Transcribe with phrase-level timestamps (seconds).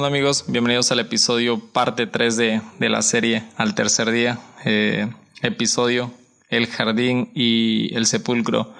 [0.00, 0.44] onda amigos?
[0.48, 4.38] Bienvenidos al episodio parte 3 de, de la serie Al tercer día.
[4.64, 5.10] Eh,
[5.42, 6.10] episodio
[6.48, 8.72] El jardín y el sepulcro.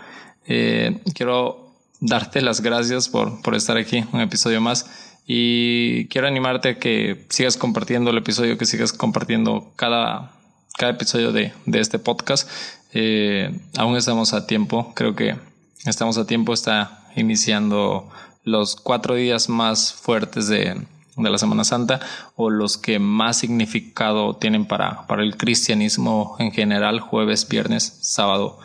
[0.47, 5.19] Eh, quiero darte las gracias por, por estar aquí, un episodio más.
[5.27, 10.33] Y quiero animarte a que sigas compartiendo el episodio, que sigas compartiendo cada,
[10.79, 12.49] cada episodio de, de este podcast.
[12.95, 15.37] Eh, aún estamos a tiempo, creo que
[15.85, 18.09] estamos a tiempo, está iniciando
[18.43, 20.81] los cuatro días más fuertes de,
[21.17, 22.01] de la Semana Santa
[22.37, 28.59] o los que más significado tienen para, para el cristianismo en general, jueves, viernes, sábado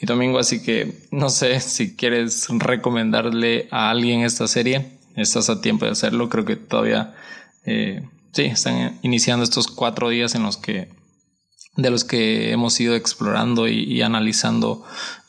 [0.00, 0.38] y domingo.
[0.38, 5.92] Así que no sé si quieres recomendarle a alguien esta serie, estás a tiempo de
[5.92, 6.28] hacerlo.
[6.28, 7.14] Creo que todavía
[7.64, 10.88] eh, sí, están iniciando estos cuatro días en los que
[11.76, 14.84] de los que hemos ido explorando y, analizando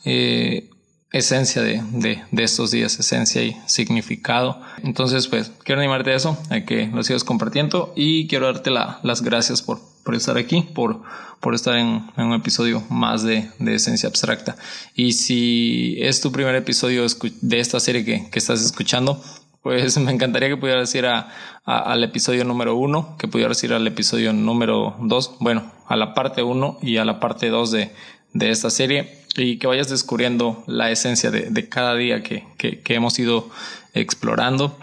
[0.06, 0.71] eh,
[1.12, 4.62] esencia de, de, de, estos días, esencia y significado.
[4.84, 9.00] Entonces, pues quiero animarte a eso, a que lo sigas compartiendo y quiero darte la,
[9.04, 11.02] las gracias por, por estar aquí, por,
[11.42, 14.56] por estar en, un episodio más de, de, esencia abstracta.
[14.96, 17.06] Y si es tu primer episodio
[17.42, 19.22] de esta serie que, que estás escuchando,
[19.62, 21.30] pues me encantaría que pudieras ir a,
[21.66, 26.42] al episodio número uno, que pudieras ir al episodio número dos, bueno, a la parte
[26.42, 27.92] uno y a la parte dos de,
[28.34, 32.94] de esta serie y que vayas descubriendo la esencia de, de cada día que, que,
[32.94, 33.50] hemos ido
[33.94, 34.78] explorando.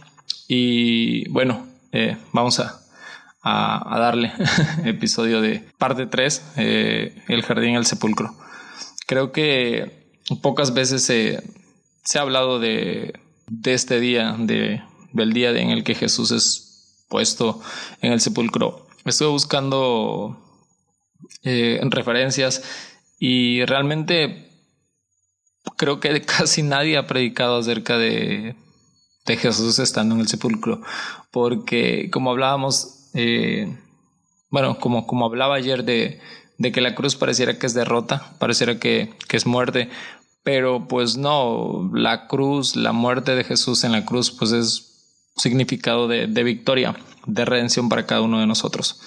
[0.46, 2.80] Y bueno, eh, vamos a,
[3.42, 4.32] a, darle
[4.84, 8.34] episodio de parte 3, eh, El jardín el sepulcro.
[9.06, 10.10] Creo que
[10.42, 11.42] pocas veces se,
[12.04, 17.04] se ha hablado de, de este día, de, del día en el que Jesús es
[17.08, 17.60] puesto
[18.00, 18.86] en el sepulcro.
[19.04, 20.38] Estuve buscando
[21.42, 22.62] eh, referencias
[23.18, 24.48] y realmente
[25.76, 28.56] creo que casi nadie ha predicado acerca de,
[29.26, 30.80] de Jesús estando en el sepulcro,
[31.30, 33.76] porque como hablábamos, eh,
[34.50, 36.20] bueno, como, como hablaba ayer de,
[36.58, 39.88] de que la cruz pareciera que es derrota, pareciera que, que es muerte,
[40.42, 44.84] pero pues no, la cruz, la muerte de Jesús en la cruz, pues es
[45.36, 46.96] significado de, de victoria,
[47.26, 49.00] de redención para cada uno de nosotros.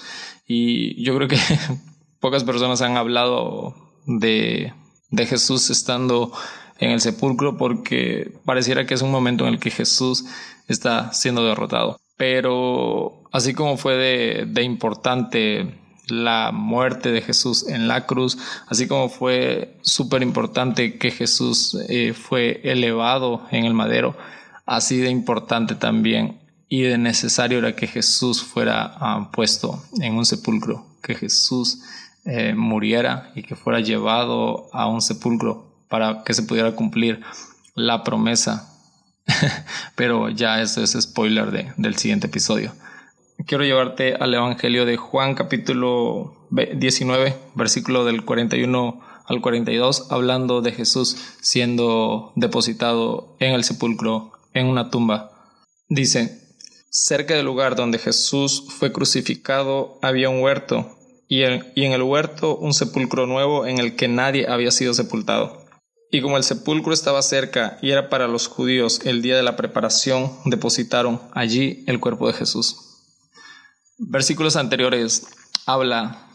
[0.46, 1.38] Y yo creo que
[2.20, 3.74] pocas personas han hablado
[4.06, 4.72] de,
[5.10, 6.32] de Jesús estando
[6.78, 10.24] en el sepulcro porque pareciera que es un momento en el que Jesús
[10.68, 12.00] está siendo derrotado.
[12.16, 18.86] Pero así como fue de, de importante la muerte de Jesús en la cruz, así
[18.86, 24.16] como fue súper importante que Jesús eh, fue elevado en el madero,
[24.66, 30.24] así de importante también y de necesario era que Jesús fuera uh, puesto en un
[30.24, 31.82] sepulcro, que Jesús
[32.24, 37.20] eh, muriera y que fuera llevado a un sepulcro para que se pudiera cumplir
[37.74, 38.68] la promesa.
[39.96, 42.72] Pero ya eso es spoiler de, del siguiente episodio.
[43.46, 50.72] Quiero llevarte al Evangelio de Juan capítulo 19, versículo del 41 al 42, hablando de
[50.72, 55.30] Jesús siendo depositado en el sepulcro, en una tumba.
[55.88, 56.40] Dice,
[56.90, 60.96] cerca del lugar donde Jesús fue crucificado había un huerto
[61.32, 65.64] y en, el huerto un sepulcro nuevo en el que nadie había sido sepultado.
[66.10, 69.56] Y como el sepulcro estaba cerca y era para los judíos el día de la
[69.56, 72.76] preparación, depositaron allí el cuerpo de Jesús.
[73.96, 75.26] Versículos anteriores
[75.64, 76.28] habla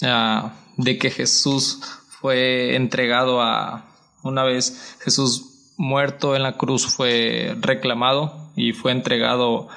[0.00, 0.48] uh,
[0.82, 3.84] de que Jesús fue entregado a,
[4.22, 9.68] una vez Jesús muerto en la cruz fue reclamado y fue entregado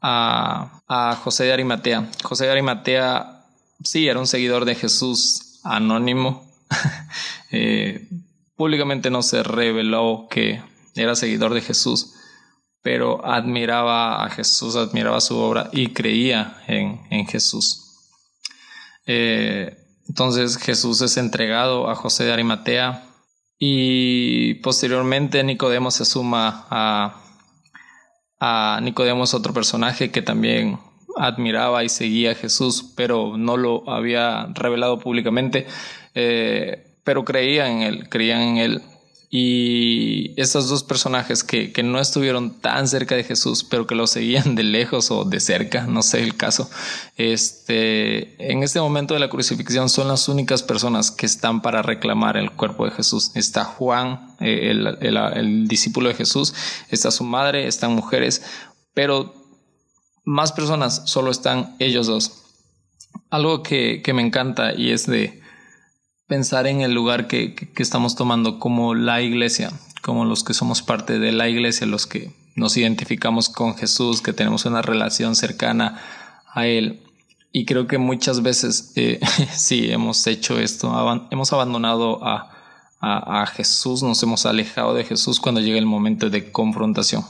[0.00, 2.08] a, a José de Arimatea.
[2.22, 3.37] José de Arimatea
[3.82, 6.50] sí, era un seguidor de Jesús anónimo.
[7.50, 8.08] eh,
[8.56, 10.62] públicamente no se reveló que
[10.94, 12.14] era seguidor de Jesús,
[12.82, 17.84] pero admiraba a Jesús, admiraba su obra y creía en, en Jesús.
[19.06, 19.76] Eh,
[20.08, 23.04] entonces Jesús es entregado a José de Arimatea
[23.58, 27.22] y posteriormente Nicodemo se suma a,
[28.40, 30.78] a Nicodemo otro personaje que también
[31.18, 35.66] admiraba y seguía a Jesús, pero no lo había revelado públicamente,
[36.14, 38.82] eh, pero creía en él, creían en él.
[39.30, 44.06] Y estos dos personajes que, que, no estuvieron tan cerca de Jesús, pero que lo
[44.06, 46.70] seguían de lejos o de cerca, no sé el caso,
[47.18, 52.38] este, en este momento de la crucifixión son las únicas personas que están para reclamar
[52.38, 53.32] el cuerpo de Jesús.
[53.34, 56.54] Está Juan, eh, el, el discípulo de Jesús,
[56.88, 58.42] está su madre, están mujeres,
[58.94, 59.47] pero
[60.28, 62.42] más personas, solo están ellos dos.
[63.30, 65.40] Algo que, que me encanta y es de
[66.26, 69.72] pensar en el lugar que, que, estamos tomando como la iglesia,
[70.02, 74.34] como los que somos parte de la iglesia, los que nos identificamos con Jesús, que
[74.34, 75.98] tenemos una relación cercana
[76.52, 77.02] a Él.
[77.50, 79.20] Y creo que muchas veces eh,
[79.54, 80.92] sí hemos hecho esto,
[81.30, 82.50] hemos abandonado a,
[83.00, 87.24] a, Jesús, nos hemos alejado de Jesús cuando llega el momento de confrontación.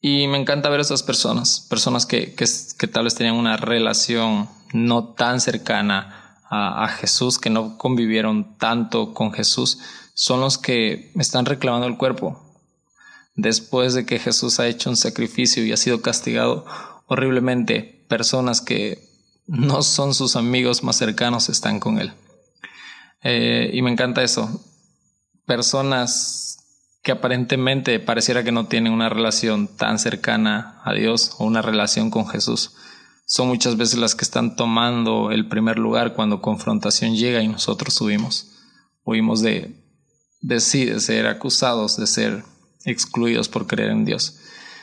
[0.00, 4.48] Y me encanta ver a esas personas, personas que, que, tal vez tenían una relación
[4.72, 9.80] no tan cercana a, a, Jesús, que no convivieron tanto con Jesús,
[10.14, 12.40] son los que están reclamando el cuerpo.
[13.34, 16.64] Después de que Jesús ha hecho un sacrificio y ha sido castigado
[17.06, 19.08] horriblemente, personas que
[19.46, 22.12] no son sus amigos más cercanos están con él.
[23.22, 24.62] Eh, y me encanta eso.
[25.46, 26.47] Personas
[27.08, 32.10] que aparentemente pareciera que no tienen una relación tan cercana a Dios o una relación
[32.10, 32.74] con Jesús,
[33.24, 37.94] son muchas veces las que están tomando el primer lugar cuando confrontación llega y nosotros
[37.94, 38.50] subimos.
[39.04, 39.74] Huimos de,
[40.42, 42.44] de ser acusados, de ser
[42.84, 44.40] excluidos por creer en Dios.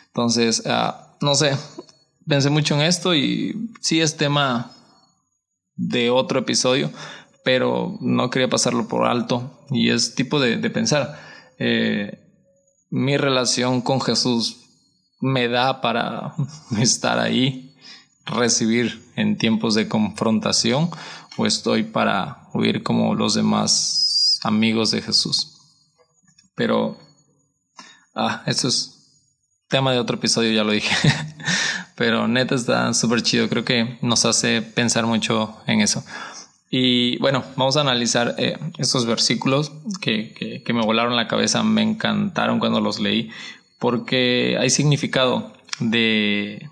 [0.07, 1.55] Entonces, ah, no sé,
[2.27, 4.71] pensé mucho en esto y sí es tema
[5.75, 6.89] de otro episodio,
[7.43, 11.34] pero no quería pasarlo por alto y es tipo de, pensar.
[11.59, 12.19] Eh,
[12.89, 14.61] mi relación con Jesús
[15.19, 16.35] me da para
[16.79, 17.75] estar ahí,
[18.25, 20.89] recibir en tiempos de confrontación
[21.37, 25.51] o estoy para huir como los demás amigos de Jesús.
[26.55, 26.97] Pero,
[28.15, 28.95] ah, eso es
[29.67, 30.95] tema de otro episodio, ya lo dije.
[31.95, 36.03] Pero neta está súper chido, creo que nos hace pensar mucho en eso.
[36.77, 42.59] Y bueno, vamos a analizar eh, estos versículos que, me volaron la cabeza, me encantaron
[42.59, 43.29] cuando los leí,
[43.79, 46.69] porque hay significado de,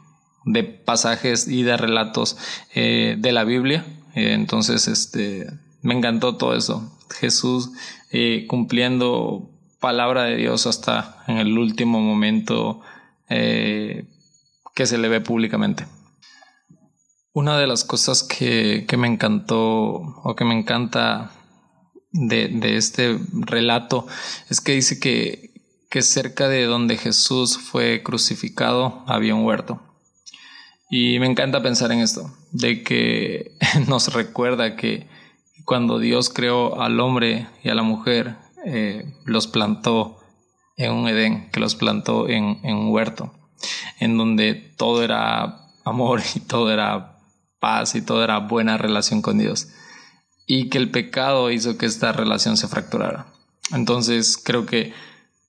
[0.83, 2.37] pasajes y de relatos
[2.75, 3.85] eh, de la Biblia.
[4.13, 5.47] Eh, entonces, este,
[5.81, 6.99] me encantó todo eso.
[7.21, 7.71] Jesús
[8.49, 12.81] cumpliendo palabra de Dios hasta en el último momento
[13.29, 14.05] que
[14.85, 15.85] se le ve públicamente.
[17.35, 21.31] Una de las cosas que, me encantó o que me encanta
[22.11, 24.05] de, este relato
[24.51, 25.51] es que dice que,
[25.89, 29.81] que cerca de donde Jesús fue crucificado había un huerto.
[30.91, 33.57] Y me encanta pensar en esto, de que
[33.87, 35.07] nos recuerda que
[35.65, 40.19] cuando Dios creó al hombre y a la mujer, eh, los plantó
[40.77, 43.33] en un Edén, que los plantó en, en un huerto,
[43.99, 47.12] en donde todo era amor y todo era
[47.63, 49.69] paz y toda era buena relación con Dios.
[50.45, 53.27] Y que el pecado hizo que esta relación se fracturara.
[53.71, 54.91] Entonces creo que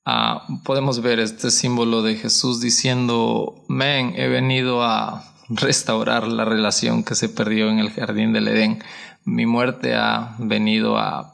[0.05, 7.03] ah, podemos ver este símbolo de Jesús diciendo, men, he venido a restaurar la relación
[7.03, 8.85] que se perdió en el jardín del Edén.
[9.25, 11.33] Mi muerte ha venido a,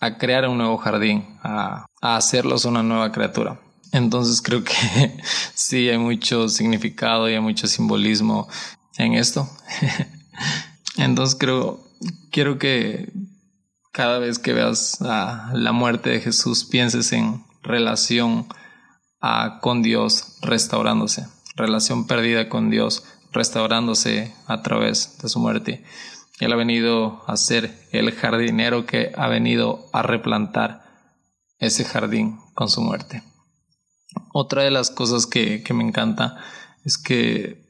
[0.00, 3.60] a crear un nuevo jardín, a, a hacerlos una nueva criatura.
[3.92, 4.74] Entonces creo que
[5.54, 8.48] sí hay mucho significado y hay mucho simbolismo
[8.96, 9.48] en esto.
[10.96, 11.80] Entonces creo,
[12.30, 13.12] quiero que
[13.92, 18.46] cada vez que veas la muerte de Jesús pienses en relación
[19.60, 21.26] con Dios restaurándose,
[21.56, 25.84] relación perdida con Dios restaurándose a través de su muerte.
[26.40, 30.84] Él ha venido a ser el jardinero que ha venido a replantar
[31.58, 33.22] ese jardín con su muerte.
[34.32, 36.36] Otra de las cosas que, que me encanta
[36.84, 37.67] es que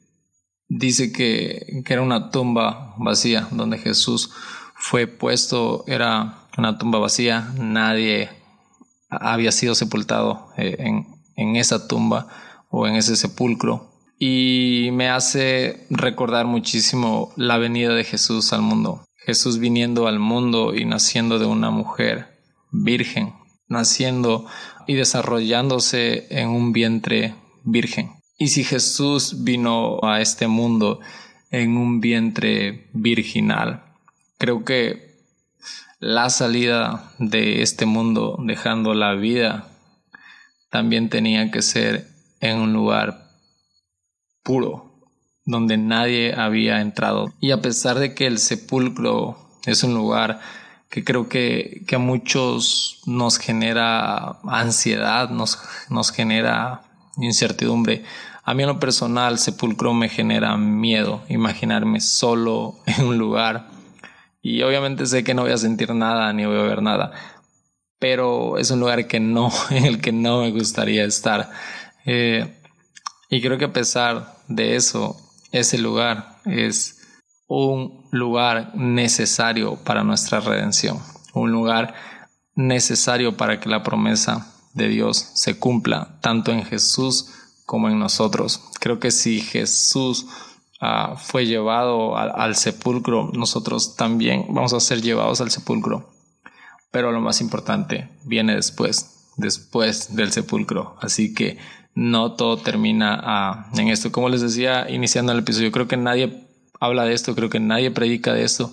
[0.69, 4.31] dice que, era una tumba vacía, donde Jesús
[4.75, 8.29] fue puesto, era una tumba vacía, nadie
[9.11, 11.07] había sido sepultado eh, en,
[11.37, 12.29] en esa tumba
[12.71, 13.89] o en ese sepulcro.
[14.19, 19.05] Y me hace recordar muchísimo la venida de Jesús al mundo.
[19.25, 22.39] Jesús viniendo al mundo y naciendo de una mujer
[22.73, 23.35] virgen,
[23.69, 24.47] naciendo
[24.87, 28.18] y desarrollándose en un vientre virgen.
[28.39, 31.01] Y si Jesús vino a este mundo
[31.51, 33.83] en un vientre virginal,
[34.39, 35.09] creo que
[35.99, 39.69] la salida de este mundo, dejando la vida,
[40.71, 42.09] también tenía que ser
[42.41, 43.29] en un lugar
[44.45, 45.03] puro,
[45.45, 47.35] donde nadie había entrado.
[47.41, 50.39] Y a pesar de que el sepulcro es un lugar
[50.91, 55.59] que creo que, que a muchos nos genera ansiedad, nos,
[55.91, 56.83] nos genera
[57.21, 58.05] incertidumbre.
[58.45, 63.69] A mí en lo personal, sepulcro me genera miedo, imaginarme solo en un lugar.
[64.41, 67.13] Y obviamente sé que no voy a sentir nada ni voy a ver nada.
[67.99, 71.51] Pero es un lugar que no, en el que no me gustaría estar.
[72.07, 72.55] Eh,
[73.29, 75.17] y creo que a pesar de eso,
[75.53, 76.99] ese lugar es
[77.49, 80.99] un lugar necesario para nuestra redención.
[81.35, 81.95] Un lugar
[82.55, 87.35] necesario para que la promesa de Dios se cumpla tanto en Jesús
[87.67, 88.63] como en nosotros.
[88.81, 90.27] Creo que si Jesús
[90.81, 96.09] uh, fue llevado al sepulcro, nosotros también vamos a ser llevados al sepulcro.
[96.91, 100.97] Pero lo más importante viene después, después del sepulcro.
[101.03, 101.59] Así que
[101.95, 104.11] no todo termina uh, en esto.
[104.11, 106.49] Como les decía iniciando el episodio, creo que nadie
[106.81, 108.73] habla de esto, creo que nadie predica de esto,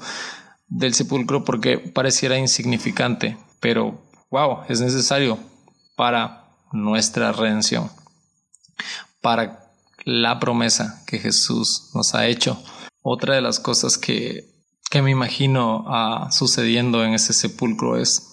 [0.68, 4.00] del sepulcro, porque pareciera insignificante, pero
[4.32, 5.38] wow, es necesario
[5.96, 7.90] para nuestra redención,
[9.22, 9.66] para
[10.04, 12.62] la promesa que Jesús nos ha hecho.
[13.02, 14.52] Otra de las cosas que,
[14.90, 18.32] que me imagino uh, sucediendo en ese sepulcro es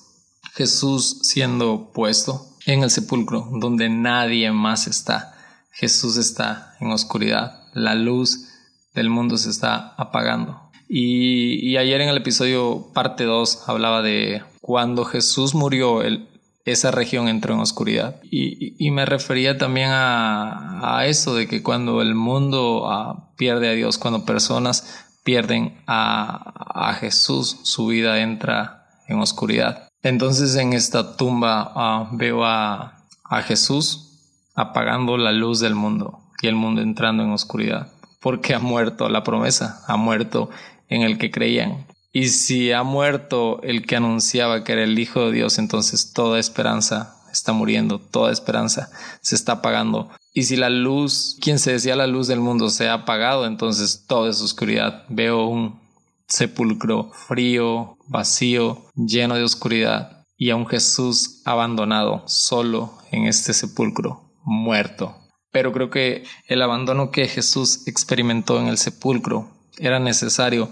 [0.55, 5.35] Jesús siendo puesto en el sepulcro donde nadie más está.
[5.73, 7.65] Jesús está en oscuridad.
[7.73, 8.49] La luz
[8.95, 10.71] del mundo se está apagando.
[10.89, 16.29] Y, y ayer en el episodio parte 2 hablaba de cuando Jesús murió, el,
[16.65, 18.21] esa región entró en oscuridad.
[18.23, 23.69] Y, y me refería también a, a, eso de que cuando el mundo uh, pierde
[23.69, 29.89] a Dios, cuando personas pierden a, a, Jesús, su vida entra en oscuridad.
[30.03, 34.09] Entonces en esta tumba uh, veo a, a Jesús
[34.55, 37.89] apagando la luz del mundo y el mundo entrando en oscuridad
[38.23, 40.49] porque ha muerto la promesa, ha muerto
[40.89, 41.87] en el que creían.
[42.13, 46.39] Y si ha muerto el que anunciaba que era el Hijo de Dios, entonces toda
[46.39, 48.91] esperanza está muriendo, toda esperanza
[49.23, 50.11] se está apagando.
[50.35, 54.05] Y si la luz, quien se decía la luz del mundo, se ha apagado, entonces
[54.07, 55.05] toda es oscuridad.
[55.09, 55.81] Veo un
[56.29, 64.33] sepulcro frío, vacío, lleno de oscuridad, y a un Jesús abandonado, solo en este sepulcro,
[64.45, 65.17] muerto,
[65.53, 70.71] pero creo que el abandono que Jesús experimentó en el sepulcro era necesario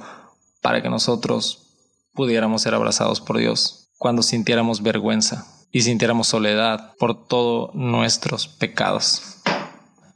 [0.61, 1.67] para que nosotros
[2.13, 9.37] pudiéramos ser abrazados por Dios cuando sintiéramos vergüenza y sintiéramos soledad por todos nuestros pecados.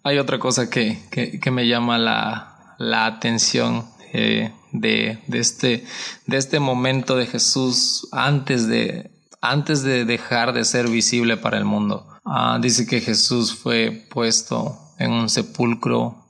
[0.02, 5.84] Hay otra cosa que, que, me llama la, la atención eh, de, de, este,
[6.26, 9.10] de este momento de Jesús antes de,
[9.40, 12.06] antes de dejar de ser visible para el mundo.
[12.24, 16.26] Ah, dice que Jesús fue puesto en un sepulcro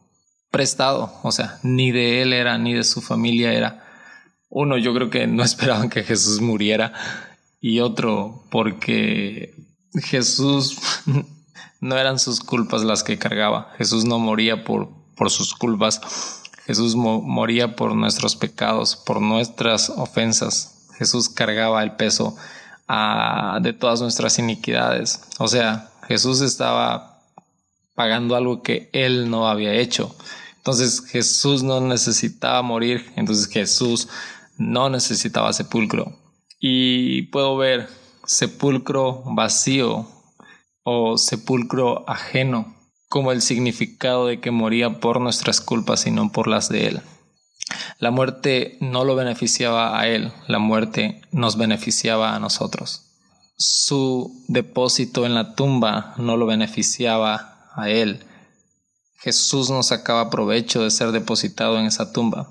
[0.51, 3.84] prestado, o sea, ni de él era, ni de su familia era.
[4.55, 6.93] Uno, yo creo que no esperaban que Jesús muriera
[7.61, 9.55] y otro, porque
[9.95, 10.79] Jesús
[11.81, 13.73] no eran sus culpas las que cargaba.
[13.77, 16.41] Jesús no moría por, por sus culpas.
[16.67, 20.89] Jesús moría por nuestros pecados, por nuestras ofensas.
[20.97, 22.37] Jesús cargaba el peso
[23.61, 25.21] de todas nuestras iniquidades.
[25.39, 27.21] O sea, Jesús estaba
[27.95, 30.15] pagando algo que él no había hecho.
[30.57, 34.09] Entonces Jesús no necesitaba morir, entonces Jesús
[34.57, 36.19] no necesitaba sepulcro.
[36.61, 37.89] Y puedo ver
[38.27, 40.07] sepulcro vacío
[40.83, 42.75] o sepulcro ajeno
[43.09, 47.03] como el significado de que moría por nuestras culpas y no por las de él.
[47.99, 53.13] La muerte no lo beneficiaba a él, la muerte nos beneficiaba a nosotros.
[53.57, 58.25] Su depósito en la tumba no lo beneficiaba a él.
[59.19, 62.51] Jesús nos sacaba provecho de ser depositado en esa tumba.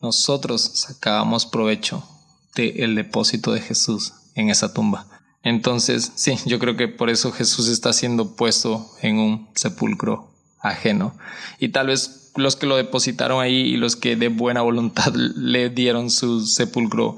[0.00, 2.08] Nosotros sacábamos provecho
[2.54, 5.06] del depósito de Jesús en esa tumba.
[5.42, 10.28] Entonces, sí, yo creo que por eso Jesús está siendo puesto en un sepulcro
[10.60, 11.14] ajeno.
[11.58, 15.70] Y tal vez los que lo depositaron ahí y los que de buena voluntad le
[15.70, 17.16] dieron su sepulcro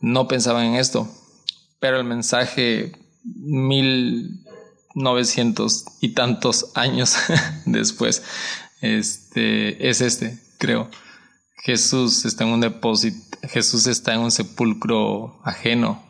[0.00, 1.08] no pensaban en esto.
[1.80, 2.92] Pero el mensaje
[3.24, 4.44] mil
[4.94, 7.16] novecientos y tantos años
[7.64, 8.22] después
[8.80, 10.90] este, es este, creo.
[11.62, 16.02] Jesús está en un depósito, Jesús está en un sepulcro ajeno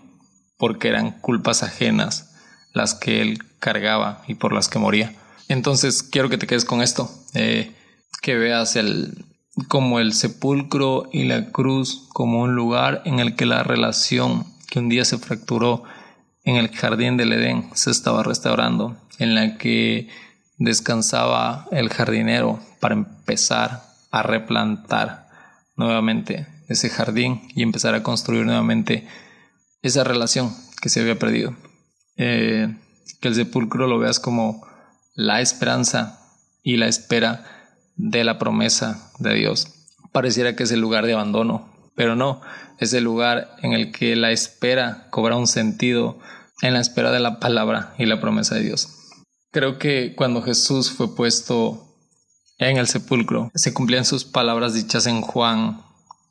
[0.57, 2.35] porque eran culpas ajenas
[2.73, 5.15] las que él cargaba y por las que moría.
[5.49, 7.11] Entonces quiero que te quedes con esto.
[7.35, 7.75] Eh,
[8.23, 9.27] que veas el,
[9.69, 14.79] como el sepulcro y la cruz como un lugar en el que la relación que
[14.79, 15.83] un día se fracturó
[16.45, 20.09] en el jardín del Edén se estaba restaurando, en la que
[20.57, 25.22] descansaba el jardinero para empezar a replantar
[25.83, 29.07] nuevamente ese jardín y empezar a construir nuevamente
[29.83, 31.57] esa relación que se había perdido.
[32.17, 32.75] Eh,
[33.21, 34.67] que el sepulcro lo veas como
[35.15, 36.21] la esperanza
[36.63, 37.45] y la espera
[37.97, 39.69] de la promesa de Dios.
[40.13, 42.41] Pareciera que es el lugar de abandono, pero no,
[42.79, 46.19] es el lugar en el que la espera cobra un sentido
[46.63, 48.89] en la espera de la palabra y la promesa de Dios.
[49.51, 51.92] Creo que cuando Jesús fue puesto
[52.71, 55.83] en el sepulcro, se cumplían sus palabras dichas en Juan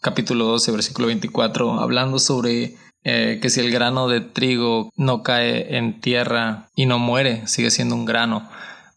[0.02, 5.78] capítulo 12, versículo 24, hablando sobre eh, que si el grano de trigo no cae
[5.78, 8.50] en tierra y no muere, sigue siendo un grano,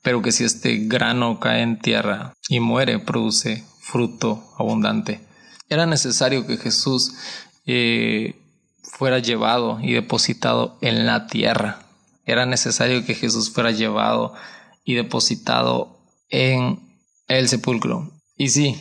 [0.02, 5.20] pero que si este grano cae en tierra y muere, produce fruto abundante.
[5.68, 7.14] Era necesario que Jesús
[7.66, 8.36] eh,
[8.82, 11.80] fuera llevado y depositado en la tierra.
[12.26, 14.34] Era necesario que Jesús fuera llevado
[14.84, 15.98] y depositado
[16.30, 16.83] en
[17.28, 18.10] el sepulcro.
[18.36, 18.76] Y sí,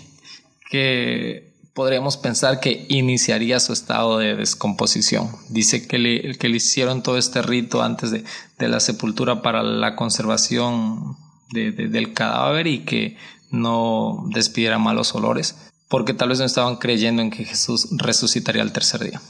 [0.70, 5.30] que podríamos pensar que iniciaría su estado de descomposición.
[5.50, 8.24] Dice que le, que le hicieron todo este rito antes de,
[8.60, 11.18] la sepultura para la conservación
[11.52, 13.18] del cadáver y que
[13.52, 15.56] no despidiera malos olores,
[15.90, 19.22] porque tal vez no estaban creyendo en que Jesús resucitaría al tercer día.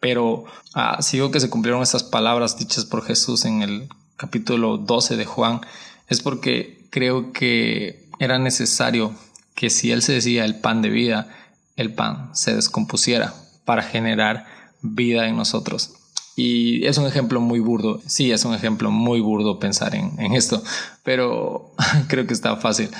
[0.00, 5.16] Pero ah, sigo que se cumplieron estas palabras dichas por Jesús en el capítulo 12
[5.16, 5.60] de Juan,
[6.08, 9.14] es porque creo que era necesario
[9.56, 11.28] que si Él se decía el pan de vida,
[11.74, 13.34] el pan se descompusiera
[13.64, 14.46] para generar
[14.82, 15.94] vida en nosotros.
[16.36, 20.62] Y es un ejemplo muy burdo, sí, es un ejemplo muy burdo pensar en, esto,
[21.02, 21.72] pero
[22.08, 22.90] creo que está fácil.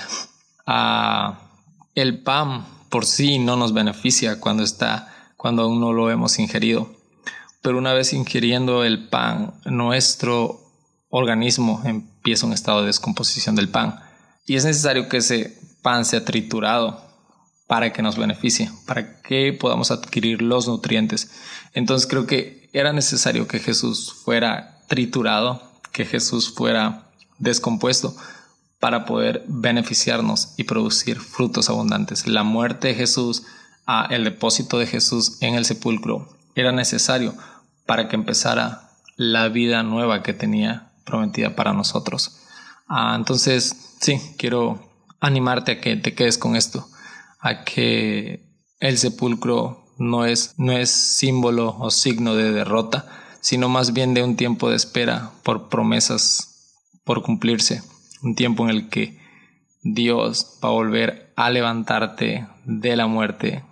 [0.67, 1.41] Ah,
[1.95, 6.91] el pan por sí no nos beneficia cuando está, cuando aún no lo hemos ingerido,
[7.63, 10.61] pero una vez ingiriendo el pan, nuestro
[11.11, 14.01] organismo empieza un estado de descomposición del pan
[14.47, 17.03] y es necesario que ese pan sea triturado
[17.67, 21.31] para que nos beneficie, para que podamos adquirir los nutrientes.
[21.73, 27.07] Entonces creo que era necesario que Jesús fuera triturado, que Jesús fuera
[27.39, 28.17] descompuesto
[28.81, 32.27] para poder beneficiarnos y producir frutos abundantes.
[32.27, 33.45] La muerte de Jesús,
[34.09, 37.35] el depósito de Jesús en el sepulcro era necesario
[37.87, 42.41] para que empezara la vida nueva que tenía prometida para nosotros.
[42.93, 44.79] Ah, entonces, sí, quiero
[45.21, 46.91] animarte a que te quedes con esto
[47.41, 48.47] a que
[48.79, 53.07] el sepulcro no es, no es símbolo o signo de derrota,
[53.41, 57.83] sino más bien de un tiempo de espera por promesas por cumplirse,
[58.23, 59.19] un tiempo en el que
[59.83, 63.65] Dios va a volver a levantarte de la muerte.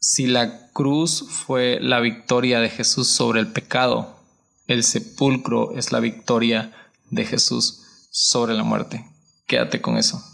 [0.00, 4.20] Si la cruz fue la victoria de Jesús sobre el pecado,
[4.68, 6.72] el sepulcro es la victoria
[7.10, 7.85] de Jesús
[8.18, 9.04] sobre la muerte.
[9.46, 10.24] Quédate con eso.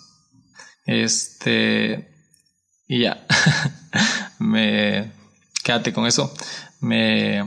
[0.86, 2.14] Este,
[2.86, 3.26] y ya,
[4.38, 5.10] me
[5.64, 6.32] quédate con eso.
[6.80, 7.42] Me,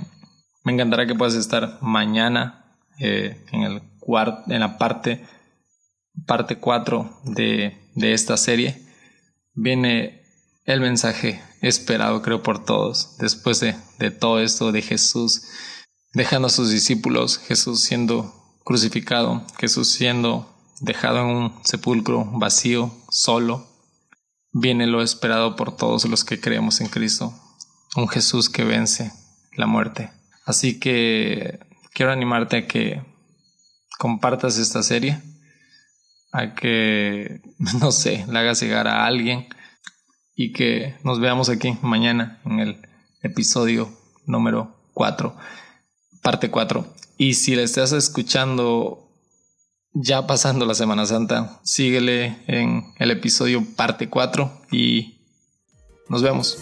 [0.65, 3.81] me encantará que puedas estar mañana eh, en, el
[4.47, 5.25] en la parte
[6.27, 8.85] parte 4 de, de esta serie.
[9.53, 10.21] Viene
[10.65, 15.43] el mensaje esperado, creo, por todos, después de, de todo esto de Jesús
[16.13, 20.51] dejando a sus discípulos, Jesús siendo crucificado, Jesús siendo
[20.81, 23.65] dejado en un sepulcro vacío, solo,
[24.51, 27.33] viene lo esperado por todos los que creemos en Cristo,
[27.95, 29.13] un Jesús que vence
[29.55, 30.11] la muerte.
[30.45, 31.59] Así que
[31.93, 33.01] quiero animarte a que
[33.99, 35.21] compartas esta serie,
[36.33, 37.41] a que,
[37.79, 39.47] no sé, la hagas llegar a alguien
[40.35, 42.81] y que nos veamos aquí mañana en el
[43.21, 45.35] episodio número 4,
[46.25, 46.83] parte 4.
[47.19, 49.07] Y si le estás escuchando
[49.93, 55.19] ya pasando la Semana Santa, síguele en el episodio parte 4 y
[56.09, 56.57] nos vemos.